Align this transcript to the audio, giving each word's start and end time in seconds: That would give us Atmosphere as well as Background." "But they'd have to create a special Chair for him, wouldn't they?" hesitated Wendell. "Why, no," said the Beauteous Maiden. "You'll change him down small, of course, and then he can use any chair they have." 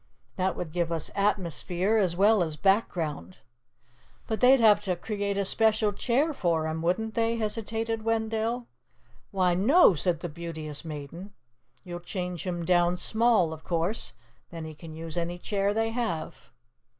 That 0.35 0.55
would 0.55 0.71
give 0.71 0.91
us 0.91 1.11
Atmosphere 1.13 1.99
as 1.99 2.15
well 2.17 2.41
as 2.41 2.55
Background." 2.57 3.37
"But 4.25 4.41
they'd 4.41 4.59
have 4.59 4.81
to 4.85 4.95
create 4.95 5.37
a 5.37 5.45
special 5.45 5.93
Chair 5.93 6.33
for 6.33 6.65
him, 6.65 6.81
wouldn't 6.81 7.13
they?" 7.13 7.35
hesitated 7.37 8.01
Wendell. 8.01 8.65
"Why, 9.29 9.53
no," 9.53 9.93
said 9.93 10.21
the 10.21 10.27
Beauteous 10.29 10.83
Maiden. 10.83 11.33
"You'll 11.83 11.99
change 11.99 12.47
him 12.47 12.65
down 12.65 12.97
small, 12.97 13.53
of 13.53 13.63
course, 13.63 14.13
and 14.51 14.65
then 14.65 14.65
he 14.65 14.73
can 14.73 14.95
use 14.95 15.17
any 15.17 15.37
chair 15.37 15.71
they 15.71 15.91
have." 15.91 16.51